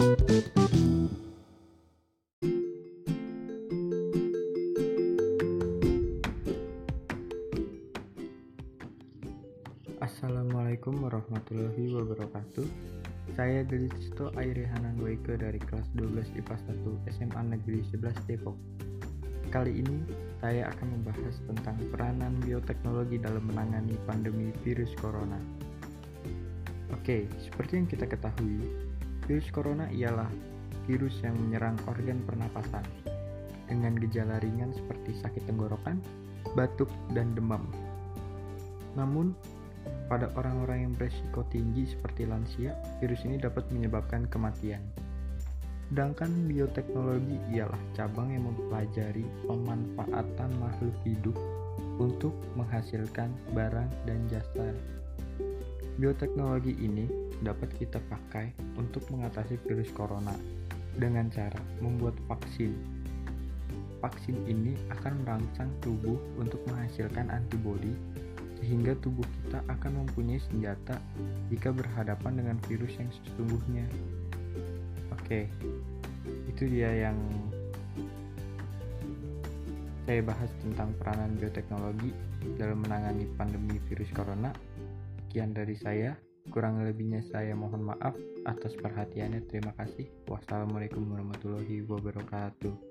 Assalamualaikum 0.00 0.16
warahmatullahi 11.04 11.92
wabarakatuh. 11.92 12.64
Saya 13.36 13.60
Delisto 13.68 14.32
Airi 14.40 14.64
Hanan 14.72 14.96
dari 15.36 15.60
kelas 15.60 15.92
12 15.92 16.32
IPA 16.32 16.56
1 16.64 17.20
SMA 17.20 17.52
Negeri 17.52 17.84
11 17.92 18.24
Depok. 18.24 18.56
Kali 19.52 19.84
ini 19.84 20.00
saya 20.40 20.72
akan 20.72 20.96
membahas 20.96 21.44
tentang 21.44 21.76
peranan 21.92 22.40
bioteknologi 22.40 23.20
dalam 23.20 23.44
menangani 23.44 24.00
pandemi 24.08 24.48
virus 24.64 24.96
corona. 24.96 25.36
Oke, 26.88 27.28
seperti 27.36 27.84
yang 27.84 27.84
kita 27.84 28.08
ketahui 28.08 28.64
Virus 29.30 29.46
corona 29.54 29.86
ialah 29.94 30.26
virus 30.90 31.22
yang 31.22 31.38
menyerang 31.38 31.78
organ 31.86 32.18
pernapasan 32.26 32.82
dengan 33.70 33.94
gejala 34.02 34.42
ringan 34.42 34.74
seperti 34.74 35.14
sakit 35.22 35.46
tenggorokan, 35.46 36.02
batuk, 36.58 36.90
dan 37.14 37.30
demam 37.38 37.62
namun, 38.98 39.34
pada 40.10 40.30
orang-orang 40.34 40.90
yang 40.90 40.92
beresiko 40.98 41.46
tinggi 41.48 41.86
seperti 41.86 42.26
lansia, 42.26 42.74
virus 42.98 43.22
ini 43.22 43.38
dapat 43.38 43.70
menyebabkan 43.70 44.26
kematian. 44.26 44.82
Sedangkan 45.90 46.30
bioteknologi 46.46 47.38
ialah 47.50 47.78
cabang 47.98 48.30
yang 48.30 48.46
mempelajari 48.46 49.26
pemanfaatan 49.46 50.50
makhluk 50.62 50.94
hidup 51.02 51.34
untuk 51.98 52.34
menghasilkan 52.54 53.30
barang 53.54 53.90
dan 54.06 54.20
jasa. 54.30 54.70
Bioteknologi 55.98 56.78
ini 56.78 57.06
dapat 57.40 57.72
kita 57.76 57.98
pakai 58.08 58.52
untuk 58.76 59.04
mengatasi 59.08 59.56
virus 59.64 59.88
corona 59.96 60.32
dengan 60.96 61.28
cara 61.32 61.60
membuat 61.80 62.16
vaksin. 62.28 62.76
Vaksin 64.00 64.36
ini 64.48 64.76
akan 64.88 65.24
merangsang 65.24 65.68
tubuh 65.84 66.16
untuk 66.40 66.60
menghasilkan 66.68 67.28
antibodi 67.28 67.92
sehingga 68.60 68.92
tubuh 69.00 69.24
kita 69.24 69.64
akan 69.72 70.04
mempunyai 70.04 70.40
senjata 70.52 71.00
jika 71.48 71.72
berhadapan 71.72 72.40
dengan 72.40 72.56
virus 72.68 72.92
yang 73.00 73.08
sesungguhnya. 73.08 73.84
Oke, 75.16 75.48
itu 76.48 76.62
dia 76.68 77.08
yang 77.08 77.16
saya 80.04 80.20
bahas 80.26 80.50
tentang 80.60 80.90
peranan 81.00 81.38
bioteknologi 81.38 82.10
dalam 82.56 82.84
menangani 82.84 83.28
pandemi 83.36 83.80
virus 83.88 84.10
corona. 84.12 84.52
Sekian 85.28 85.54
dari 85.54 85.78
saya, 85.78 86.18
kurang 86.50 86.82
lebihnya 86.82 87.22
saya 87.22 87.54
mohon 87.54 87.86
maaf 87.94 88.18
atas 88.44 88.74
perhatiannya. 88.74 89.46
Terima 89.46 89.70
kasih. 89.78 90.10
Wassalamualaikum 90.26 91.06
warahmatullahi 91.06 91.86
wabarakatuh. 91.86 92.89